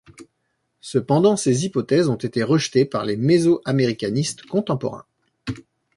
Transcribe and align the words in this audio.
Cependant, 0.79 1.37
ces 1.37 1.65
hypothèses 1.67 2.09
ont 2.09 2.15
été 2.15 2.41
rejetées 2.41 2.85
par 2.85 3.05
les 3.05 3.17
mésoaméricanistes 3.17 4.47
contemporains. 4.47 5.05